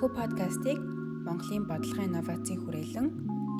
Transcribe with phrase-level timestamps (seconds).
[0.00, 0.78] Энэхүү подкастыг
[1.28, 3.06] Монголын бодлогын инновацийн хүрээлэн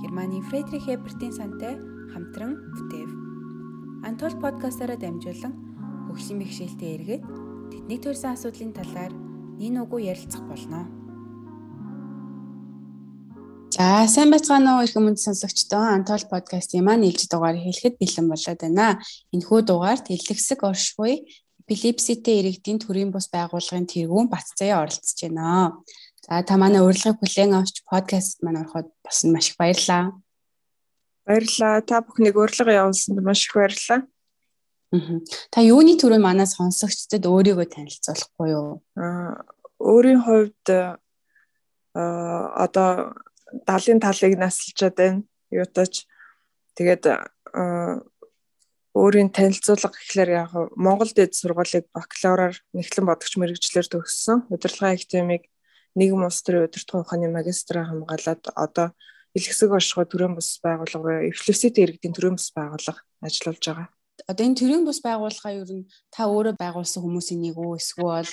[0.00, 1.76] Германы Фредрих Эбертийн сантай
[2.16, 3.10] хамтран бүтээв.
[4.08, 5.52] Антол подкастаараа дамжуулан
[6.08, 7.22] хөгжлийн бэхжилтэд эргээд
[7.68, 9.12] тэдний төрсэн асуудлын талаар
[9.60, 10.88] нин угуу ярилцах болно.
[13.76, 18.60] За сайн байцгаана уу их өмнө сонсогчдоо Антол подкастын маань ээлж дугаар хэлэхэд бэлэн болоод
[18.64, 18.96] байна.
[19.36, 21.28] Энэхүү дугаард эллэгсэг оршихуй
[21.70, 25.78] эпилепситэй иргэдийн төрийн бус байгууллагын тэргүүн Батцаяа оролцож байна.
[26.26, 30.20] За та манай урилгыг хүлээн авч подкаст маань ороход бас маш их баярлалаа.
[31.24, 31.80] Баярлалаа.
[31.80, 34.04] Та бүхнийг урилга явуулсанд маш их баярлалаа.
[34.92, 35.20] Аа.
[35.50, 38.82] Та юуны төрөө манай сонсогчдод өөрийгөө танилцуулахгүй юу?
[39.00, 39.46] Аа,
[39.80, 43.16] өөрийн хувьд аа одоо
[43.64, 45.22] 70-ын талыг наслчаад байна.
[45.50, 46.04] Юутач
[46.76, 48.02] тэгээд аа
[48.94, 54.50] өөрийн танилцуулга гэхлээр яг Монгол дэд сургуулийг бакалавраар нэхлэн бодогч мэрэгчлэр төгссөн.
[54.50, 55.42] Удирдлагын академиг
[55.98, 58.88] нийгэм улс төрийн удирдлагын ухааны магистраа хамгаалаад одоо
[59.34, 63.88] Илгэсэг оршихуй төрийн бус байгууллага эвлэвсэт иргэдийн төрийн бус байгууллага ажиллаж байгаа.
[64.26, 68.30] Одоо энэ төрийн бус байгууллага ер нь та өөрөө байгуулсан хүмүүсийн нэг үү эсвэл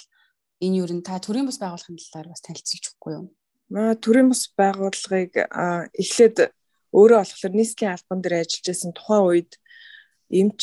[0.66, 3.26] энэ ер нь та төрийн бус байгууллагын талаар бас танилцуулж өгөхгүй юу?
[3.70, 5.34] Маа төрийн бус байгууллагыг
[6.02, 6.38] эхлээд
[6.98, 9.52] өөрөө болохоор нийслэлийн албан дээр ажиллаж байсан тухайн үед
[10.34, 10.62] эмч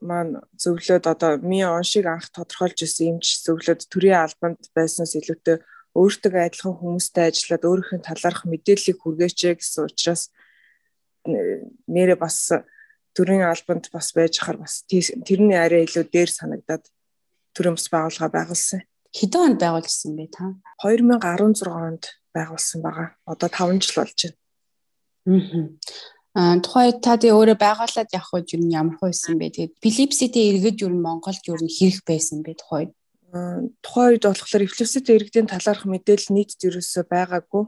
[0.00, 5.62] маань зөвлөд одоо ми оншиг анх тодорхойлж ирсэн эмч зөвлөд төрийн албанд байснаас илүүтэй
[5.96, 10.22] өөртөө адилхан хүмүүстэй ажиллаад өөрийнхөө талаарх мэдээллийг хүргээч гэсэн учраас
[11.88, 12.52] нэрээ бас
[13.16, 16.84] төрийн албанд бас байж хахаар бас тэрний арай илүү дээр санагдаад
[17.56, 18.84] төрийн бас байгууллага байгуулсан.
[19.16, 20.44] Хэдэн онд байгуулсан бэ та?
[20.84, 22.04] 2016 онд
[22.36, 23.16] байгуулсан байгаа.
[23.24, 24.36] Одоо 5 жил болж байна.
[25.26, 29.56] Аа тухай та тэгээ өөрөө байгуулад явах үед юу ямар хөөсөн бэ?
[29.56, 32.92] Тэгээд Philips-тэй эргэж юу Монголд юу хэрэг байсан бэ тухай?
[33.80, 37.64] Тухайн үед болохоор эвлэвсэт иргэдийн талаарх мэдээлэл нийт зөрөөсөө байгаагүй.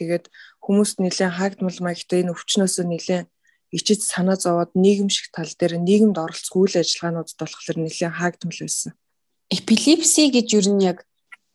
[0.00, 0.32] Тэгээд
[0.64, 3.28] хүмүүст нэлээд хаагдмал маягтай энэ өвчнөөсөө нэлээд
[3.68, 8.96] ичиж санаа зовоод нийгэмшиг тал дээр нийгэмд оролцох үйл ажиллагаануудад болохоор нэлээд хаагдмал байсан.
[9.52, 11.04] Эпилепси гэж юу нь яг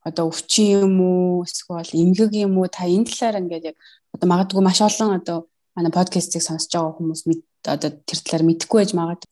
[0.05, 3.77] одоо өвчин юм уу эсвэл эмгэг юм уу та энэ талаар ингээд яг
[4.13, 7.21] одоо магадгүй маш олон одоо манай подкастыг сонсож байгаа хүмүүс
[7.67, 9.31] одоо тэр талаар мэдэхгүй байж магадгүй.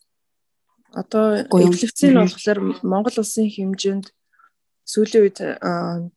[0.93, 4.11] Одоо эпилепсийн болохоор Монгол улсын хэмжээнд
[4.83, 5.39] сүүлийн үед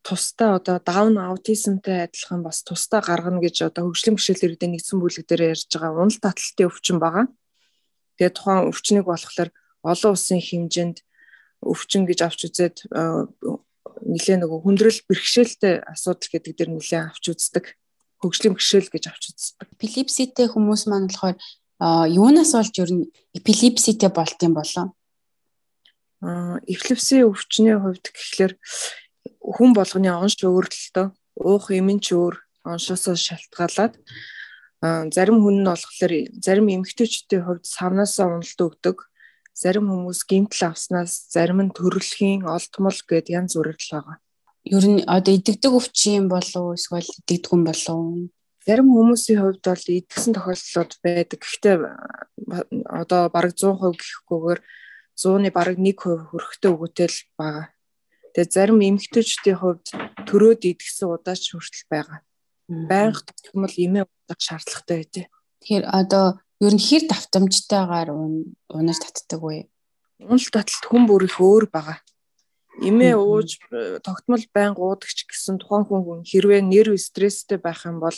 [0.03, 5.25] тусдаа одоо даун аутизмтай адилхан бас тусдаа гаргана гэж одоо хөгжлийн бэрхшээл иргэдийн нэгдсэн бүлэг
[5.31, 7.25] дээр ярьж байгаа унал таталтын өвчин байгаа.
[8.19, 9.51] Тэгээ тухайн өвчнийг болохоор
[9.87, 10.99] олон улсын хэмжээнд
[11.63, 12.77] өвчин гэж авч үзээд
[14.03, 17.65] нэлээ нөгөө хүндрэл бэрхшээлтэй асуудал гэдэг дээр нэлээ авч үздэг
[18.21, 19.69] хөгжлийн бэрхшээл гэж авч үздэг.
[19.77, 21.37] Эпилепситэй хүмүүс маань болохоор
[22.09, 23.05] юунаас болж ер нь
[23.37, 24.97] эпилепситэй болт юм болоо?
[26.25, 28.53] Аа, эпилепси өвчний хувьд гэхлээр
[29.45, 31.07] хүн болгоны онш өөрлөлтөө
[31.45, 32.35] уух эмэнч өөр
[32.65, 33.95] оншоосоо шалтгаалаад
[35.13, 38.97] зарим хүн нь болохоор зарим эмэгтэйчүүдийн хувьд савнаасаа уналт өгдөг.
[39.57, 44.17] Зарим хүмүүс гимтэл авснаас зарим нь төрөлхийн олдмол гэд янз бүрэл байгаа
[44.67, 48.31] ер нь одоо идэгдэг өвчин болов эсвэл идэгдэггүй болов
[48.67, 51.39] зарим хүмүүсийн хувьд бол идэгсэн тохиолдлууд байдаг.
[51.39, 51.77] Гэхдээ
[52.91, 54.61] одоо бараг 100% гэхгүйгээр
[55.15, 57.67] 100-ны бараг 1% хүрэхтэй өгөөтэй л байгаа.
[58.35, 59.87] Тэгээ зарим эмэгтэйчдийн хувьд
[60.27, 62.19] төрөөд идэгсэн удаач хүртэл байгаа.
[62.67, 65.23] Байнга тогтмол эмээ удах шаардлагатай байдэ.
[65.63, 69.71] Тэгэхээр одоо ер нь хэр давтамжтайгаар унаж татдаг вэ?
[70.27, 72.03] Унал таталт хүн бүр их өөр байгаа
[72.81, 78.17] эмээ ууж э, тогтмол байн гуудагч гэсэн тухайн хүн хэрвээ нерв стресстэй байх юм бол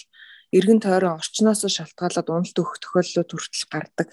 [0.53, 4.09] эргэн тойрон орчноос шалтгаалаад уналт өгөх тохиолдлууд хүртэл гардаг.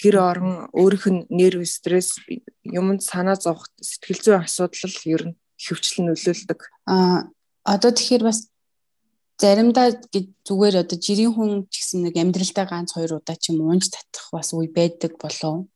[0.00, 2.20] Гэр орон өөрийнх нь нерв стресс
[2.64, 6.60] юмд санаа зовох сэтгэл зүйн асуудал ер нь хөвчлэн нөлөөлдөг.
[6.88, 7.28] Аа
[7.64, 8.48] одоо тэгэхээр бас
[9.40, 9.96] заримдаа
[10.44, 14.28] зүгээр одоо жирийн хүн ч гэсэн нэг амьдралдаа ганц хоёр удаа ч юм уунж татах
[14.32, 15.68] бас үе байдаг болов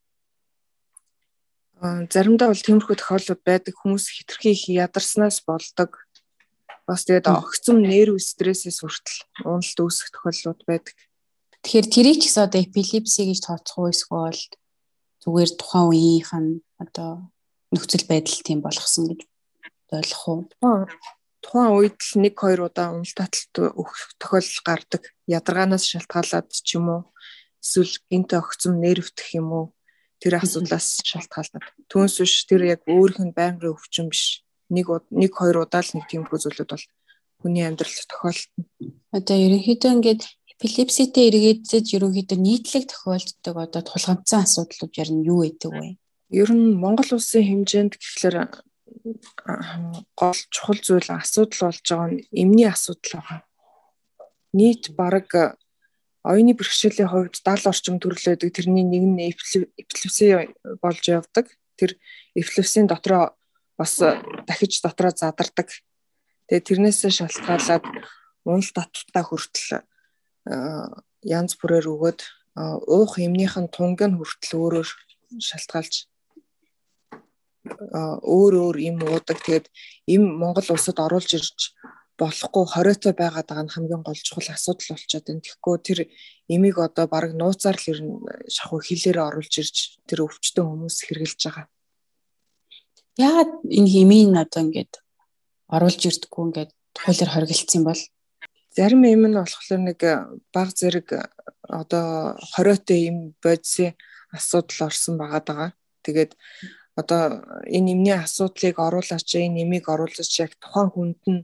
[1.84, 6.00] заримдаа бол тиймэрхүү тохиолдлууд байдаг хүмүүс хитрхи их ядарснаас болдог.
[6.88, 10.96] Бас тэгээд огцом нерв стрессээс хүртэл уналт үүсэх тохиолдлууд байдаг.
[11.60, 14.40] Тэгэхээр тэрийг ч гэсэн одоо эпилепси гэж тооцох уу эсвэл
[15.24, 17.28] зүгээр тухайн үеийнх нь одоо
[17.72, 19.20] нөхцөл байдал тийм болгосон гэж
[19.92, 20.40] ойлгох уу?
[21.44, 25.02] Тухайн үед л 1 2 удаа уналт таталт өгөх тохиолдол гардаг.
[25.28, 27.02] Ядаргаанаас шалтгаалаад ч юм уу
[27.60, 29.66] эсвэл гинт огцом нервтэх юм уу
[30.20, 31.64] тэр асуудлаас шалтгаалаад.
[31.90, 34.44] Түүнээс биш тэр яг өөрийнх нь байнгын өвчин биш.
[34.70, 36.86] Нэг нэг хоёр удаа л нэг тиймэрхүү зүйлүүд бол
[37.44, 38.64] хүний амьдралд тохиолдно.
[39.12, 40.22] Одоо ерөнхийдөө ингээд
[40.56, 46.00] эпилепситэй эргээдсэж ерөнхийдөө нийтлэг тохиолддог одоо тулгамдсан асуудлууд ер нь юу байдаг вэ?
[46.32, 48.36] Ер нь Монгол улсын хэмжээнд гэхэлэр
[50.16, 53.40] гол чухал зүйл асуудал болж байгаа нь эмний асуудал байгаа.
[54.56, 55.58] Нийт бараг
[56.24, 58.48] оюуны бэрхшээлийн хувьд 70 орчим төрөл байдаг.
[58.48, 61.52] Тэрний нэг нь эпилепси болж явдаг.
[61.76, 62.00] Тэр
[62.32, 63.36] эпилепсийн дотроо
[63.76, 64.00] бас
[64.48, 65.68] дахиж дотроо задардаг.
[66.48, 67.84] Тэгээ тэрнээсээ шалтгаалаад
[68.48, 69.84] унал татвартаа хүртэл
[71.24, 72.20] янз бүрээр өгөөд
[72.88, 74.88] уух эмнийхэн тунг нь хүртэл өөрөөр
[75.40, 76.08] шалтгаалж
[78.24, 79.40] өөр өөр юм уудаг.
[79.40, 79.66] Тэгээд
[80.08, 81.72] им Монгол улсад оруулж ирж
[82.20, 85.42] болохгүй хориотой байгаад байгаа нь хамгийн гол чухал асуудал болчиход байна.
[85.42, 85.98] Тэгэхгүй тэр
[86.54, 88.14] имийг одоо баг нууцаар л ер нь
[88.54, 89.76] шахуу хилээрээ оруулж ирж
[90.06, 91.66] тэр өвчтөн хүмүүс хэрглэж байгаа.
[93.18, 94.92] Яагаад энэ имийг одоо ингээд
[95.74, 96.70] оруулж ирдэггүй ингээд
[97.02, 98.02] хуулиар хоригдсон бол
[98.76, 100.00] зарим им нь болохоор нэг
[100.54, 101.08] баг зэрэг
[101.66, 103.94] одоо хориотой им бодисын
[104.30, 105.74] асуудал орсон байгаа.
[106.06, 106.32] Тэгээд
[107.00, 111.42] одоо энэ нэмний асуудлыг оруулаач энэ нэмийг оруулаач яг тухайн хүнд нь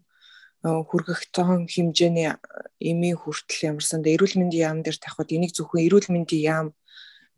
[0.62, 2.36] хүргэх тоон хэмжээний
[2.80, 6.66] эмийн хүртэл ямарсан да эрүүл мэндийн яам дээр тавихад энийг зөвхөн эрүүл мэндийн яам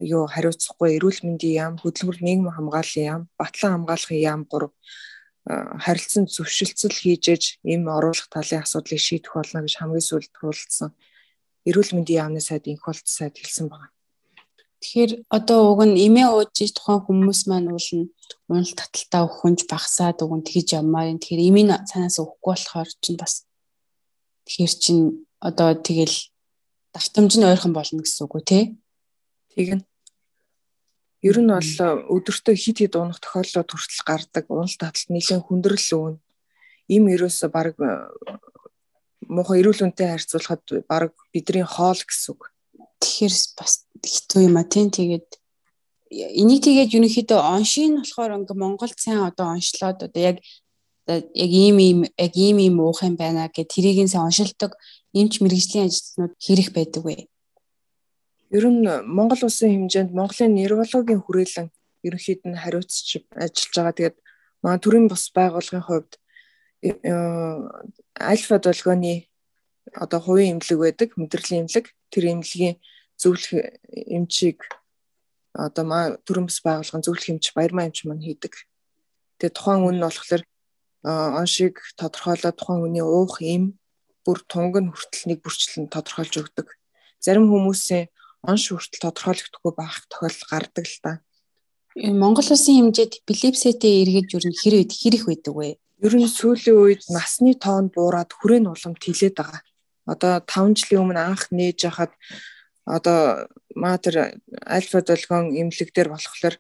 [0.02, 4.74] юу хариуцахгүй эрүүл мэндийн яам хөдөлмөр нийгэм хамгааллын яам батлан хамгаалахын яам гур
[5.46, 10.90] харилцан зөвшөлтсөл хийж ээж эм оруулах талын асуудлыг шийдэх болно гэж хамгийн сүүлд туулсан
[11.68, 13.90] эрүүл мэндийн яамны сайд инх болт сайд хэлсэн байна.
[14.82, 18.10] Тэгэхээр одоо уг нь эмээ ууж тухайн хүмүүс маань уулна
[18.50, 21.22] унал таталтаа өхөнж багасаад уг нь тэгж явмаар юм.
[21.22, 23.46] Тэгэхээр эмийн цаанаас өгөхгүй болохоор чинь бас
[24.42, 25.04] тэгэхээр чинь
[25.38, 26.18] одоо тэгэл
[26.90, 28.60] давтамж нь ойрхон болно гэсэн үг үү те?
[29.54, 29.86] Тэгнь.
[31.22, 31.70] Ер нь бол
[32.18, 34.44] өдөртөө хит хит унах тохиолдлууд хүртэл гардаг.
[34.50, 36.16] Унал таталт нэлээд хүндрэл өвн.
[36.90, 37.78] Им ерөөсө баг
[39.30, 42.50] муухай эрүүл үнтэй харьцуулахад баг бидний хоол гэсэн үг.
[42.98, 45.28] Тэгэхээр бас хитүү юм а тийм тэгээд
[46.12, 50.36] энийг тэгээд ерөнхийдөө оншийн болохоор ингээ Монголд сайн одоо онцлоод одоо яг
[51.08, 54.76] яг ийм ийм яг ийм ийм уух юм байна гэх тэрийг нь сайн оншилдог
[55.14, 57.16] эмч мэрэгжлийн ажилтнууд хэрэг байдаг вэ?
[58.52, 58.84] Ер нь
[59.16, 61.68] Монгол улсын хэмжээнд Монголын нейрологийн хүрээлэн
[62.06, 63.96] ерөнхийд нь хариуцж ажиллаж байгаа.
[63.96, 64.16] Тэгээд
[64.62, 66.12] манай төрийн бус байгууллагын хувьд
[66.82, 66.90] э,
[68.32, 69.28] альфа долгооны
[69.94, 71.86] одоо хувийн эмнэлэг байдаг, мэдрэлийн эмнэлэг.
[72.12, 72.76] Тэр эмнэлгийн
[73.22, 73.78] зөвлөх
[74.16, 74.58] эмчийг
[75.54, 78.54] одоо маа төрөмс байгуулгын зөвлөх эмч баярмаа эмч маань хийдэг.
[79.38, 80.42] Тэгээ тухайн үн нь болохоор
[81.04, 83.78] оншиг тодорхойлоод тухайн үний уух эм
[84.24, 86.68] бүр тунг нь хүртэл нэг бүрчлэн тодорхойлж өгдөг.
[87.18, 88.08] Зарим хүмүүсийн
[88.46, 91.12] онш хүртэл тодорхойлогдохгүй байх тохиолдол гардаг л та.
[91.98, 95.68] Монгол улсын хэмжээд эпилепситэй эргэж юу хэрэг хэрэг байдаг вэ?
[96.00, 99.60] Ер нь сүүлийн үед насны тоон буураад хүрээний уламт хилээд байгаа.
[100.08, 102.16] Одоо 5 жилийн өмнө анх нээж хахад
[102.84, 106.54] одоо матер альфа долгион имлэг дээр болохоор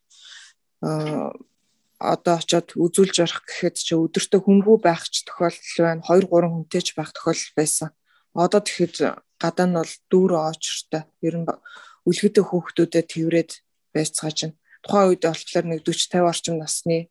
[2.02, 6.82] одоо очиод үзүүлж ярах гэхэд чи өдөртөө хүнгүй байх ч тохиолдол байна 2 3 хүнтэй
[6.82, 7.88] ч байх тохиолдол байсан.
[8.34, 8.96] Одоо тэгэхэд
[9.38, 11.06] гадаа нь бол дүүр оочртой.
[11.22, 11.46] Ер нь
[12.06, 13.50] үлгэдэг хүүхдүүдэд тэрвэрэд
[13.94, 14.58] байцгаа чинь.
[14.82, 17.06] Тухайн үед болохоор нэг 40 50 орчим насны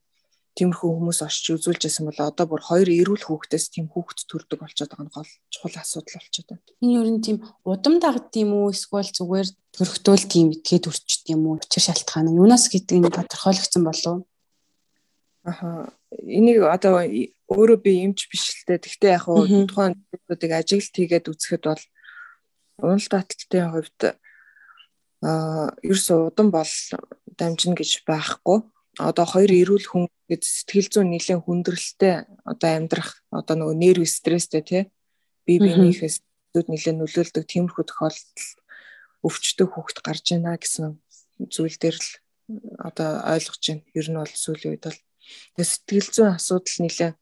[0.55, 4.91] тиймэрхүү хүмүүс очиж үзүүлж байсан бол одоо бүр хоёр эрүүл хүүхдээс тийм хүүхд төрдөг болчиход
[4.91, 6.63] байгаа нь гол чухал асуудал болчиход байна.
[6.83, 11.47] Энэ юу н тийм удам дагд юм уу эсвэл зүгээр төрөхтөөл тийм итгээд өрчт юм
[11.47, 11.55] уу?
[11.55, 14.19] Учир шалтгаан нь юунаас гэдэг нь тодорхойлогдсон болов уу?
[15.47, 15.95] Аха.
[16.11, 16.99] Энийг одоо
[17.47, 18.83] өөрөө би эмч биш л дээ.
[18.83, 21.83] Тэгтээ яг хуу тухайн зүйлүүдийг ажиглалт хийгээд үзэхэд бол
[22.83, 23.99] унал таталтын хувьд
[25.23, 26.73] аа ерөөсөө удам бол
[27.39, 28.59] дамжина гэж байхгүй
[28.99, 34.63] одоо хоёр эрүүл хүн гэд сэтгэл зүйн нэлээд хүндрэлтэй одоо амьдрах одоо нөгөө нерв стресстэй
[34.63, 34.83] тий
[35.47, 36.19] бие биенийхээс
[36.51, 38.47] зүуд нэлээд нөлөөлдөг тиймэрхүү тохиолдол
[39.23, 40.99] өвчтөг хүүхэд гарч ийна гэсэн
[41.47, 42.09] зүйл дээр л
[42.83, 43.83] одоо ойлгож байна.
[43.95, 44.99] Ер нь бол сүүлийн үед бол
[45.63, 47.15] сэтгэл зүйн асуудал нэлээд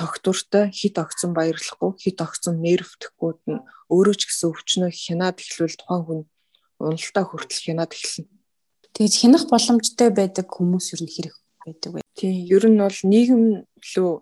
[0.00, 6.04] тогтвортой хит огцон баярлахгүй хит огцон нервтэхгүйд нь өөрөө ч гэсэн өвчнөө хянаад эхлүүл тухайн
[6.06, 6.20] хүн
[6.80, 8.35] уналтаа хүртэл хянаад эхэлнэ.
[8.96, 11.36] Тэгж хянах боломжтой байдаг хүмүүс ер нь хэрэг
[11.68, 12.00] байдаг вэ?
[12.16, 14.12] Тийм, ер нь бол нийгэм лөө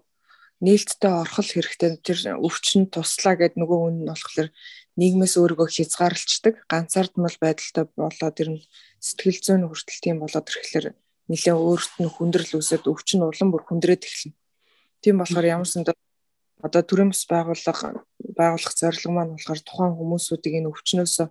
[0.67, 2.03] нээлттэй орхол хэрэгтэй.
[2.03, 4.51] Тэр өвчин туслаа гэд нөгөө хүн нь болохоор
[4.99, 8.67] нийгмээс өөрийгөө хязгаарлалцдаг, ганцаардмал байдалтай болоод тэр нь
[8.99, 10.87] сэтгэл зүйн хүртэл тийм болоод ирэхлээр
[11.31, 14.35] нэлээ өөрт нь хүндрэл үүсээд өвчин улам бүр хүндрээд эхэлнэ.
[15.03, 15.95] Тийм болохоор ямар санд
[16.67, 18.03] одоо төрөмс байгууллага
[18.39, 21.29] байгуулах зорилго маань болохоор тухайн хүмүүсүүдийг энэ өвчнөөсөө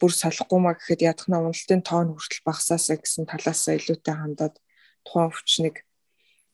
[0.00, 4.54] бүр салахгүй маа гэхэд ядахна уналтын тоон хүртэл багасаасаа гэсэн талаасаа илүүтэй хандаад
[5.04, 5.76] тухайн өвчнийг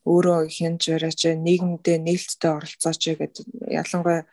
[0.09, 3.45] өөрөө хянж бариач нийгэмдээ нээлттэй оролцооч гэдэг
[3.81, 4.29] ялангуяа э,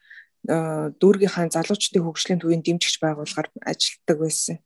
[1.01, 4.57] дүүргийнхаа залуучдын хөгжлийн төвийн дэмжигч байгууллагаар ажилладаг байсан.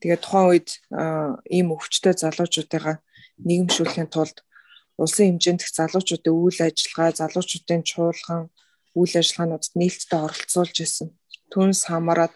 [0.00, 1.02] Тэгээд тухайн үед э,
[1.56, 2.96] ийм өвчтөе залуучуудыгаа
[3.48, 4.36] нийгэмшүүлэхийн тулд
[5.00, 8.42] улсын хэмжээнд их залуучуудын үйл ажиллагаа, залуучуудын чуулган
[8.96, 11.08] үйл ажиллагаануудад нээлттэй оролцуулж исэн.
[11.52, 12.34] Түүнээс хамаарат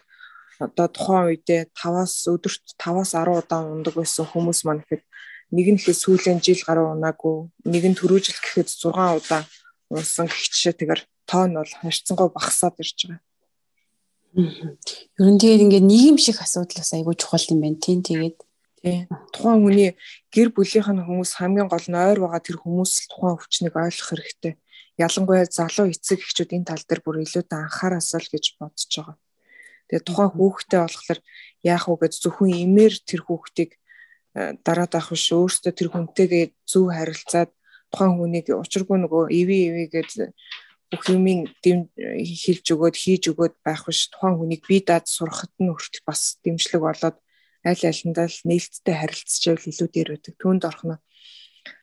[0.61, 5.03] одоо тухайн үедээ 5-аас өдөрт 5-аас 10 удаа ундаг байсан хүмүүс маань ихэд
[5.51, 9.43] нэг нь ихээ сүүлийн жил гаруй унаагүй, нэг нь түрүү жил гэхэд 6 удаа
[9.91, 13.19] унсан гэх жишээ тэгэр тоо нь бол харьцангуй багасаад ирж байгаа.
[15.19, 18.37] Ер нь тэгээд ингээд нийгэм шиг асуудал бас айгүй чухал юм байна тийм тэгээд
[18.79, 18.97] тий
[19.35, 19.91] тухайн хүний
[20.31, 24.09] гэр бүлийнх нь хүмүүс хамгийн гол нь ойр байгаа тэр хүмүүс л тухайн өвчнийг ойлгох
[24.09, 24.53] хэрэгтэй.
[24.95, 29.15] Ялангуяа залуу эцэг эхчүүд энэ тал дээр бүр илүүтэй анхаараасаа л гэж бодож байгаа.
[29.91, 31.19] Тэгээд тухайн хүүхдээ болохоор
[31.67, 33.71] яах вэ гэж зөвхөн имээр тэр хүүхдийг
[34.39, 37.51] э, дараад авах биш өөртөө тэр хүнтэйгээ зөв харилцаад
[37.91, 40.31] тухайн хүнийг учиргүй нөгөө иви иви гэж
[40.91, 46.07] бүх юмыг хэлж өгөөд хийж өгөөд байх биш тухайн хүнийг бие даад сурахад нь хүртэл
[46.07, 47.17] бас дэмжлэг болоод
[47.67, 50.33] аль алиндаа л нээлттэй харилцчихвэл илүү дээр байдаг.
[50.39, 50.95] Түүнд орхно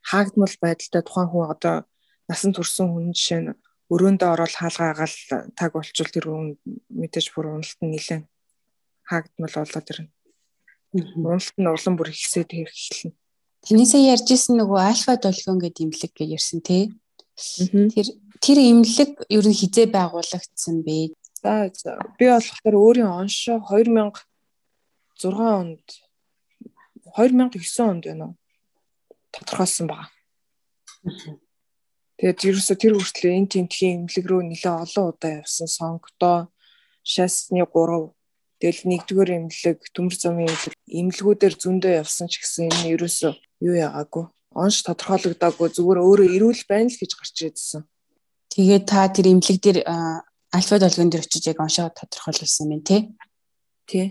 [0.00, 1.76] хаагдмал байдалтай тухайн хүн одоо
[2.28, 3.52] насан турсан хүн жишээ нь
[3.92, 5.16] өрөөндөө ороод хаалгаагаал
[5.57, 6.49] таг болчвол тэр хүн
[6.92, 8.25] мэдээж бүр уналт нь нэлээд
[9.09, 10.11] хаагдмал болоод ирнэ.
[11.16, 13.16] Уналт нь улам бүр ихсээд хэрэг эхэлнэ.
[13.64, 16.92] Танисаа ярьжсэн нөгөө альфа долгион гэдэг имлэг гэж ярьсан тий.
[17.37, 18.09] Тэр
[18.45, 21.16] тэр имлэг ер нь хизээ байгуулагдсан бэ?
[21.40, 21.71] За
[22.18, 24.25] би болохоор өөрийн оншоо 2006
[25.25, 25.87] онд
[27.16, 28.37] 2009 онд байна уу?
[29.33, 30.09] тодорхойлсон байгаа.
[32.18, 36.50] Тэгээд ерөөсө тэр хүртэл энэ тентхийн имлэг рүү нэлээ олон удаа явсан сонгодоо
[37.06, 38.10] шасны 3
[38.58, 43.30] тэгэл нэгдүгээр имлэг төмөр замын имлэг имлгүүдээр зөндөө явсан ч гэсэн энэ ерөөсө
[43.62, 44.26] юу яагаагүй
[44.58, 47.82] онш тодорхойлогдоогүй зүгээр өөрөө ирүүл байна л гэж гарч ирсэн.
[48.50, 53.00] Тэгээд та тэр имлэг дээр альфа долгион дээр очиж яг оншоо тодорхойлуулсан юм тий.
[53.87, 54.06] Тий.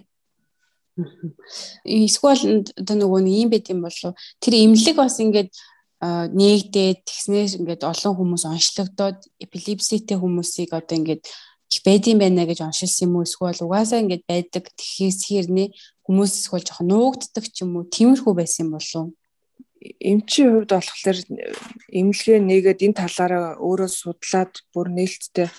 [1.83, 5.51] Эсвэл одоо нөгөө нэг юм байт юм болов тэр имлэг бас ингээд
[6.01, 11.23] нээгдээд тэгснээр ингээд олон хүмүүс онцлогдоод эпилепситэй хүмүүсийг одоо ингээд
[11.85, 15.67] байдсан байна гэж оншилсан юм уу эсвэл угаасаа ингээд байдаг тэхээс хэрнээ
[16.05, 19.05] хүмүүс эсвэл жоохон нуугддаг ч юм уу тиймэрхүү байсан юм болов
[19.81, 21.19] эмчийн хувьд болохоор
[21.99, 25.49] эмнэлгээ нэгээд энэ талаараа өөрөө судлаад бүр нээлттэй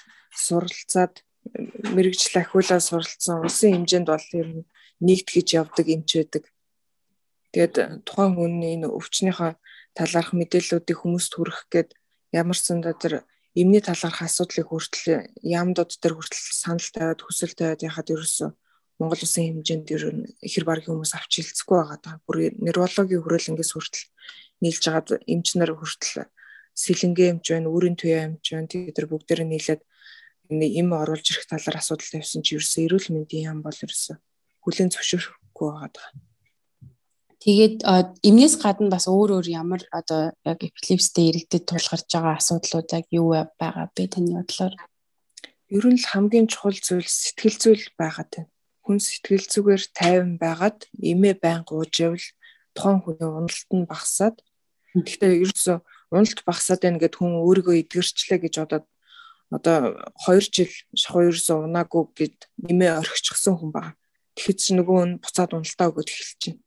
[0.44, 1.14] суралцаад
[1.94, 4.66] мэрэгжил ахиулаад суралцсан улсын хэмжээнд бол ер нь
[5.06, 6.44] нэгтгэж явдаг эмч байдаг.
[7.52, 9.52] Тэгээд тухайн хүн энэ өвчнийхөө
[9.98, 11.90] талаарх мэдээллүүдийг хүмүүст хүргэх гээд
[12.30, 13.14] ямар ч зөндөө тэр
[13.58, 18.50] эмний талаарх асуудлыг хүртэл яамдууд дээр хүртэл санал тавиад хүсэл тавиад яхад ерөөсөө
[18.98, 22.16] Монгол улсын хэмжээнд ер нь ихэр баргийн хүмүүс авч хилцэхгүй байгаа даа.
[22.26, 24.10] Бүр неврологийн хүрээлэнгээс хүртэл
[24.62, 26.26] нийлж байгаад эмч нар хүртэл
[26.74, 28.66] сэлэнгээ эмч байна, үрийн туяа эмч байна.
[28.66, 29.82] Тэр бүгдээр нь нийлээд
[30.50, 34.16] эм оруулж ирэх талаар асуудал тавьсан чи ерөөсөө эрүүл мэндийн яам бол ерөөсөө
[34.66, 36.08] хүлэн зөвшөөрөхгүй байгаа даа.
[37.38, 37.86] Тэгээд
[38.26, 43.30] эмнээс гадна бас өөр өөр ямар одоо яг эпилепстэй иргэдэд тулгарч байгаа асуудлууд яг юу
[43.60, 44.74] байгаа бэ таны бодлоор?
[45.70, 48.50] Ер нь л хамгийн чухал зүйл сэтгэл зүйл байгаад байна
[48.88, 52.26] хүн сэтгэл зүгээр тайван байгаад эмээ байн гууж явал
[52.72, 54.40] тухайн хүний уналт нь багасаад
[54.96, 58.86] гэхдээ ерөөсө уналт багасаад байна гэд хүн өөрийгөө эдгэрчлээ гэж бодоод
[59.52, 59.76] одоо
[60.24, 63.92] 2 жил шахуу ерөөсө унаагүй гэд нэмээ орхичихсан хүн байна.
[64.40, 66.60] Тэгэхэд чи нөгөө нь буцаад уналтаа өгöd эхэлж байна.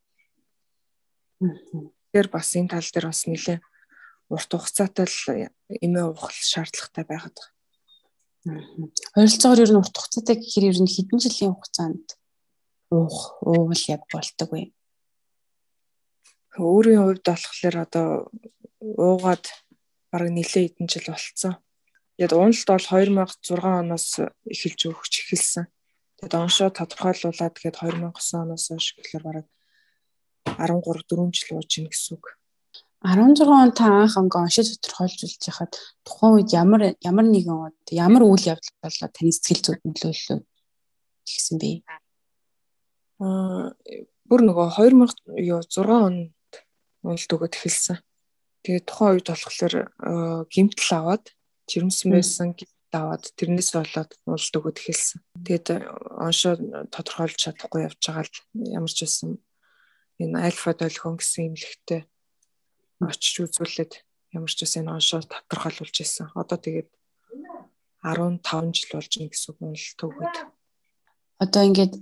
[1.41, 3.60] Тэгэхээр бас энэ тал дээр бас нэлээ
[4.29, 5.19] урт хугацаатай л
[5.81, 7.38] эмээ уух шаардлагатай байгаад
[8.45, 8.77] байна.
[9.17, 12.07] Ойролцоогоор ер нь урт хугацаатай гэхээр ер нь хэдэн жилийн хугацаанд
[12.93, 14.69] уух уувал яг болдог вэ?
[16.62, 18.07] Өөрийн хувьд болохоор одоо
[18.79, 19.45] уугаад
[20.13, 21.53] бараг нэлээд хэдэн жил болцсон.
[22.21, 24.07] Тэгээд уналт бол 2006 оноос
[24.45, 25.65] эхэлж өгч эхэлсэн.
[26.21, 29.48] Тэгээд оншоо тодорхойлуулаад тэгээд 2009 оноос хойш гэхэлэр бараг
[30.45, 32.25] 13 4 жил ууж ийн гэсэн үг.
[33.01, 35.74] 16 он та анх анги оншид тодорхойлж үлж яхад
[36.05, 40.39] тухайн үед ямар ямар нэгэн ямар үйл явдал болоо таны сэтгэл зүйд нөлөөллөө
[41.25, 41.71] гэсэн бэ?
[43.25, 43.74] Аа
[44.29, 46.31] бүр нөгөө 2006 онд
[47.01, 47.98] уналд өгöd эхэлсэн.
[48.62, 49.75] Тэгээд тухайн үед болохоор
[50.53, 51.25] гимтэл аваад
[51.65, 55.19] жирэмсэн байсан гимтэл аваад тэрнээс болоод уналд өгöd эхэлсэн.
[55.41, 55.67] Тэгээд
[56.21, 56.53] оншоо
[56.93, 58.38] тодорхойлж чадахгүй явж байгаа л
[58.77, 59.41] ямар ч байсан
[60.21, 62.01] энэ альфа долгион гэсэн имлэгтэй
[63.01, 63.93] очиж үзүүлээд
[64.37, 66.31] ямар ч үсэн оншоо тодорхойлуулж ирсэн.
[66.37, 66.89] Одоо тэгээд
[68.05, 70.35] 15 жил болж байна гэсэн үг нь л төгөөд.
[71.41, 71.93] Одоо ингээд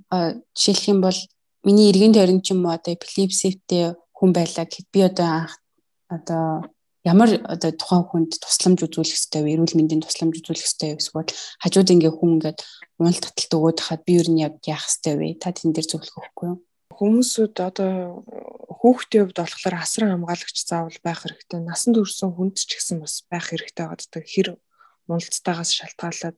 [0.55, 1.19] жишээлх юм бол
[1.63, 5.53] миний эргэн тойрон ч юм уу одоо эпилепсивтэй хүн байлаа гэхэд би одоо анх
[6.07, 6.67] одоо
[7.03, 9.53] ямар одоо тухайн хүнд тусламж үзүүлэх хэрэгтэй вэ?
[9.55, 10.99] Эрүүл мэндийн тусламж үзүүлэх хэрэгтэй вэ?
[10.99, 11.31] Эсвэл
[11.63, 12.59] хажууд ингээ хүн ингээд
[12.99, 15.27] уналт таталт өгөөд хахад би юу нь яг яах хэрэгтэй вэ?
[15.39, 16.59] Та тэн дээр зөвлөх өгөхгүй юу?
[16.97, 18.25] Хүмүүсүүд одоо
[18.79, 21.59] хүүхдийн хувьд болохоор асран хамгаалагч заавал байх хэрэгтэй.
[21.61, 24.23] Насан туршсан хүнд ч гэсэн бас байх хэрэгтэй байдаг.
[24.25, 24.47] Хэр
[25.05, 26.37] уналттайгаас шалтгаалаад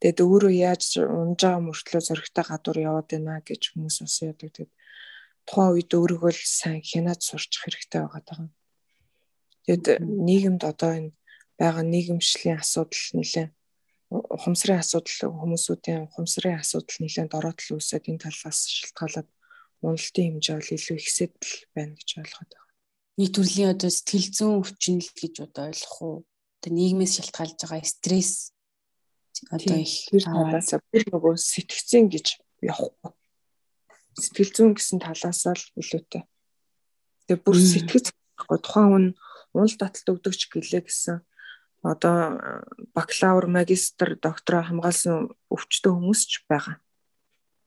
[0.00, 4.50] тэгээд өөрөө яаж унж байгаа мөртлөө зөрөгтэй гадуур яваад байна гэж хүмүүс бас яадаг.
[4.52, 4.72] Тэгээд
[5.46, 8.46] тухайн үед өөрийгөө л сайн хянаад сурчих хэрэгтэй байгаа даа.
[9.66, 11.10] Тэгэд нийгэмд одоо энэ
[11.58, 13.48] байгаа нийгэмшлийн асуудал нэлээ
[14.10, 19.28] ухамсарын асуудал хүмүүсүүдийн ухамсарын асуудал нэлээд доротл үүсээд энэ талаас шалтгаалаад
[19.86, 22.74] уналтын хэмжээ бол илүү ихсэд л байна гэж ойлгоод байна.
[23.16, 26.16] Нийт төрлийн одоо сэтгэл зүйн өвчин л гэж одоо ойлгох уу?
[26.60, 28.52] Одоо нийгмээс шалтгаалж байгаа стресс
[29.50, 32.26] одоо их талаас бүр нөгөө сэтгцэн гэж
[32.64, 33.12] явахгүй.
[34.16, 36.24] Сэтгэл зүйн гэсэн талаас л илүүтэй.
[37.28, 39.06] Тэгээ бүр сэтгэц байхгүй тухайн хүн
[39.56, 41.20] уул таталт өгдөгч гэлээ гэсэн
[41.84, 42.16] одоо
[42.96, 46.80] бакалавр, магистр, доктороо хамгаалсан өвчтөө хүмүүс ч байгаа.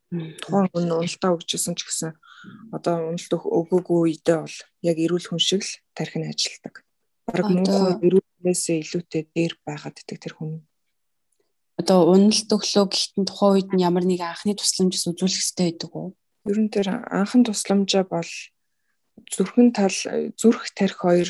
[0.09, 2.11] Тухайн хүн уналтаа өгчсэн ч гэсэн
[2.73, 4.57] одоо уналт өгөөгүй үедээ бол
[4.89, 6.81] яг эрүүл хүн шиг л тархин ажилтдаг.
[7.29, 10.65] Бараг мөнхөн эрүүлнээсээ илүүтэй дээр байгаад идэх тэр хүн.
[11.77, 16.09] Одоо уналт өглөө гэхдээ тухайн үед нь ямар нэг анхны тусламжс үзүүлэх хэрэгтэй байдаг уу?
[16.49, 18.31] Ер нь тэр анхан тусламжаа бол
[19.29, 19.97] зүрхэн тал
[20.39, 21.29] зүрх тарих хоёр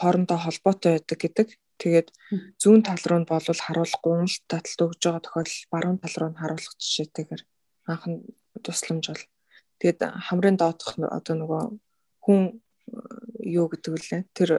[0.00, 1.48] хоорондоо холбоотой байдаг гэдэг.
[1.78, 2.08] Тэгээд
[2.62, 6.40] зүүн тал руу нь болвол харуулахгүй уналт таталт өгж байгаа тохиолдол баруун тал руу нь
[6.40, 7.42] харуулах жишээтэйгээр
[7.86, 8.22] анхан
[8.62, 9.24] тусламж бол.
[9.80, 11.62] Тэгээд хамрын доотх одоо нөгөө
[12.22, 12.62] хүн
[13.42, 14.50] юу гэдэг вүлээ тэр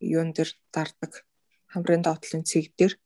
[0.00, 1.24] юун дээр дардаг?
[1.72, 2.96] Хамрын доотлын цэг дээр?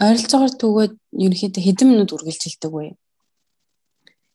[0.00, 2.96] Ойролцоогоор түгээд ерөнхийдөө хэдэн минут үргэлжилдэг вэ?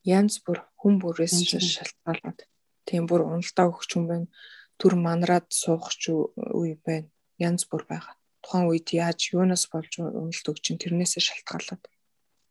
[0.05, 2.45] Янз бүр хүн бүрээс шалтгаалаад.
[2.85, 4.27] Тийм бүр уналтаа өгч хүн байна.
[4.77, 7.09] Түр манраад суугч үе байна.
[7.41, 8.13] Янз бүр байгаа.
[8.45, 11.83] Тухайн үед яаж юунаас болж уналт өгч чинь тэрнээсээ шалтгаалаад.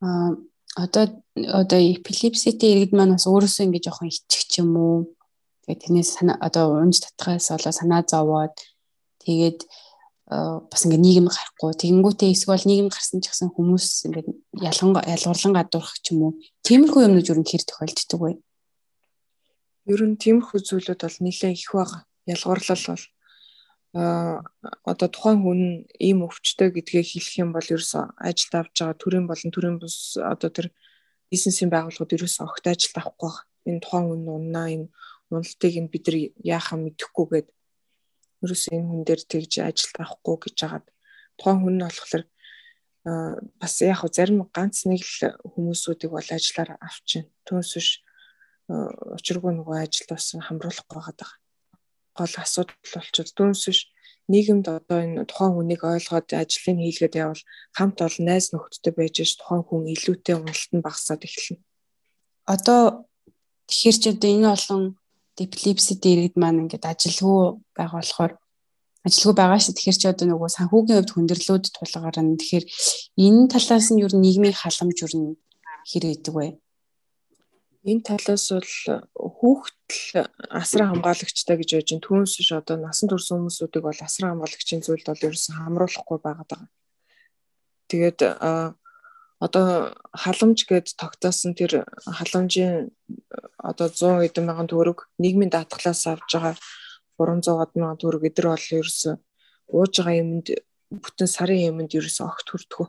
[0.02, 0.34] Аа
[0.76, 4.98] одоо одоо эпилепситэй иргэд маань бас өөрөөсөө ингэж жоохон ичих ч юм уу?
[5.64, 8.54] Тэгээд тэрнээс санаа одоо унж татхаас болоо санаа зовоод
[9.22, 9.62] тэгээд
[10.26, 11.72] бас ингээ нийгэм гарахгүй.
[11.78, 14.24] Тэгэнгүүтээ эсвэл нийгэм гарсан ч гэсэн хүмүүс ингээ
[14.66, 16.32] ялган ялгуурлан гадуурах ч юм уу?
[16.66, 18.32] Тиймэрхүү юмнууд юу нэр тохиолддог вэ?
[19.92, 22.02] Ер нь тиймэрхүү зүйлүүд бол нэлээд их байгаа.
[22.24, 23.04] Ялгуурлал бол
[23.94, 25.60] одоо тухайн хүн
[26.02, 30.50] ийм өвчтэй гэдгээ хэлэх юм бол ерөөсө ажилд авч байгаа төрийн болон төрийн бус одоо
[30.50, 30.74] тэр
[31.30, 33.46] бизнесийн байгууллагууд ерөөсө огт ажилд авахгүй байна.
[33.70, 34.90] Энэ тухайн хүн уннаа энэ
[35.30, 37.48] уналтыг нь бид нар яахаа мэдэхгүйгээд
[38.42, 40.86] ерөөсө энэ хүн дээр тэгж ажилд авахгүй гэж хагаад
[41.38, 42.24] тухайн хүн нь болохоор
[43.62, 47.30] бас яг хөө зарим ганц нэг л хүмүүсүүдийг бол ажиллаар авчин.
[47.46, 47.90] Түүнээс биш
[49.16, 51.43] учиргүй нөгөө ажилд бас хамруулах байгаад байгаа
[52.18, 53.80] гол асуудал болчиход түүнээс биш
[54.32, 57.42] нийгэмд одоо энэ тухайн хүнийг ойлгоод ажлыг хийлгээд явал
[57.76, 61.60] хамт олон найз нөхдөдтэй байж ш тухайн хүн илүүтэй уналт нь багасаад эхэлнэ.
[62.48, 62.80] Одоо
[63.68, 64.82] тэгэхээр ч одоо энэ олон
[65.36, 68.32] диплипси дээргэд маань ингээд ажилгүй байгаа болохоор
[69.04, 69.74] ажилгүй байгаа шүү.
[69.76, 72.64] Тэгэхээр чи одоо нөгөө санхүүгийн хувьд хүндрэлүүд тулгаар нь тэгэхээр
[73.26, 75.36] энэ талаас нь юу нийгмийн халамж юу
[75.90, 76.46] хэрэг гэдэг вэ?
[77.84, 78.72] Энэ талаас бол
[79.12, 82.00] хүүхдэл асран хамгаалагчтай гэж байна.
[82.00, 86.70] Түүнээс биш одоо насан турш хүмүүсүүдийг бол асран хамгаалагчийн зүйлд бол ерөөсөн хамруулахгүй байгаад байгаа.
[87.92, 88.20] Тэгээд
[89.44, 92.88] одоо халамж гэд тогтоосон тэр халамжийн
[93.60, 96.56] одоо 100 хэдэн мянган төгрөг нийгмийн даатгалаас авж байгаа
[97.20, 99.20] 300 мянган төгрөг эдэр бол ерөөсөн
[99.76, 100.46] ууж байгаа юмд
[100.88, 102.88] бүтэн сарын юмд ерөөсөн огт хүрдэггүй.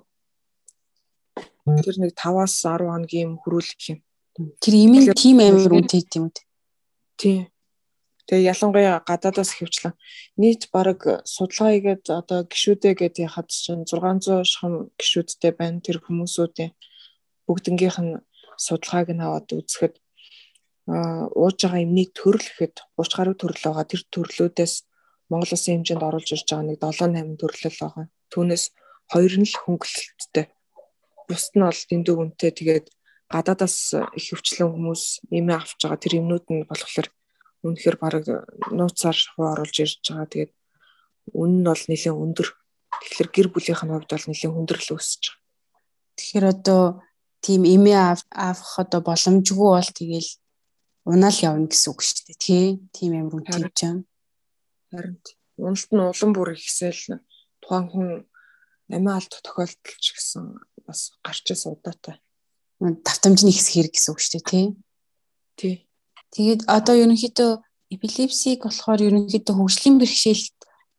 [1.83, 3.99] Тэр нэг 5-аас 10 хоногийн хөрүүлэх юм
[4.35, 6.43] Тэр имийн тим амир үнэтэй юм үү?
[7.15, 7.47] Тийм.
[8.27, 9.95] Тэгээ ялангуяа гадаадаас хөвчлэн
[10.41, 16.75] нийт баг судалгаа хийгээд одоо гişүүдээ гээд яхад чинь 600 шам гişүүдтэй байна тэр хүмүүсүүдийн
[17.47, 18.13] бүгднгийнх нь
[18.59, 19.95] судалгааг нь аваад үзэхэд
[21.39, 24.73] ууж байгаа имнийг төрлөхэд 30 гаруй төрөл байгаа тэр төрлүүдээс
[25.29, 28.05] Монгол Улсын хэмжээнд оруулж ирж байгаа нэг 7 8 төрлөл байгаа.
[28.33, 28.63] Түүнээс
[29.09, 30.45] хоёр нь л хөнгөлөлттэй.
[31.25, 32.85] Бусд нь бол дэндүү үнэтэй тэгээд
[33.31, 33.77] гадаадаас
[34.17, 37.07] их хөвчлэн хүмүүс нэмээ авч байгаа тэр юмнууд нь болохоор
[37.65, 38.25] үнэхээр баг
[38.69, 40.29] нууцаар хуу оруулж ирж байгаа.
[40.29, 40.53] Тэгээд
[41.33, 42.47] үнэ нь бол нэлээд өндөр.
[43.01, 45.41] Тэгэхээр гэр бүлийнх нь хувьд бол нэлээд хүндрэл үүсэж байгаа.
[46.15, 46.83] Тэгэхээр одоо
[47.41, 47.97] тийм эмээ
[48.29, 50.29] авах одоо боломжгүй бол тэгэл
[51.09, 52.65] унаал явна гэсэн үг шүү дээ тий.
[52.93, 53.99] Тийм амир үнэтэй юм.
[54.93, 55.17] Харин
[55.57, 57.21] уналт нь улам бүр ихсэл
[57.61, 58.07] тухайн хүн
[58.93, 60.43] амиа алдах тохиолдол ч гэсэн
[60.85, 62.21] бас гарч ирсэн удаатай
[62.79, 64.65] давтамж нь ихс хэрэг гэсэн үг шүү дээ тий.
[65.59, 65.75] Тий.
[66.35, 67.51] Тэгээд одоо ерөнхийдөө
[67.95, 70.57] эпилепсиг болохоор ерөнхийдөө хөгжлийн бэрхшээлт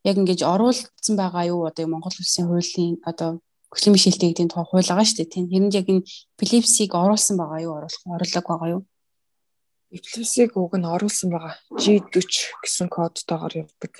[0.09, 4.89] яг ингэж оруулсан байгаа юу одоо Монгол улсын хуулийн одоо хөгжлийн бэрхшээлтэй гэдэг тухай хууль
[4.89, 5.45] байгаа шүү дээ тий.
[5.45, 6.07] Хэрэнд яг энэ
[6.41, 8.83] эпилепсиг оруулсан байгаа юу оруулах оруулаг байгаа юу?
[9.91, 11.55] эпилепсиг уг нь оруулсан байгаа.
[11.79, 13.95] G40 гэсэн кодтойгоор явдаг.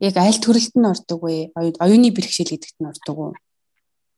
[0.00, 1.52] Яг аль төрөлд нь ордог вэ?
[1.54, 3.34] Оюуны бэрхшээл гэдэгт нь ордог уу?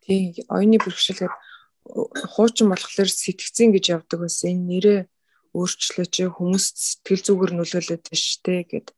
[0.05, 1.35] Тийм, оюуны бэрхшээл гэдэг
[1.85, 4.51] хуучин болохоор сэтгцэн гэж явдаг байсан.
[4.57, 5.01] Энэ нэрээ
[5.53, 8.88] өөрчлөөч хүмүүст сэтгэл зүгээр нөлөөлөд байна штэ гэд.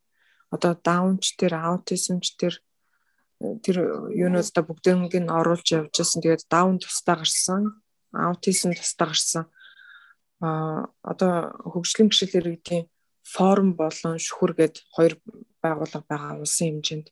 [0.55, 2.55] Одоо даунч тэр аутизмч тэр
[3.37, 3.77] тэр
[4.15, 6.23] юунууд та бүгднийг нь оруулж явж байсан.
[6.23, 7.83] Тэгээд даун тусдаа гарсан,
[8.15, 9.45] аутизм тусдаа гарсан.
[10.41, 12.85] А одоо хөгжлийн бэрхшээл иргэдийн
[13.27, 15.15] форум болон шүхүр гэд хоёр
[15.61, 17.07] байгууллага байгаа улсын хэмжээнд.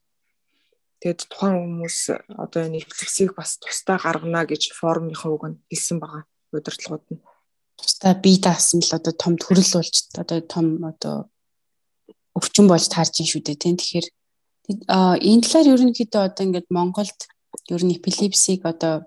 [1.05, 1.99] Тэгээд тухайн хүмүүс
[2.33, 7.21] одоо энэ эвлэгсийг бас тусдаа гаргана гэж форумынхаа үг нь хэлсэн байгаа удирдлагууд нь.
[7.77, 11.29] Тусдаа бие даасан л одоо том төрөл болж одоо том одоо
[12.33, 13.77] өвчин болж таарч ин шүү дээ тийм.
[13.77, 14.07] Тэгэхээр
[15.29, 17.21] энэ талаар ерөнхийдөө одоо ингээд Монголд
[17.69, 19.05] ер нь эпилепсиг одоо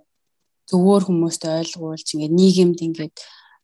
[0.69, 3.17] зөвөр хүмүүст ойлгуулж ингээд нийгэмд ингээд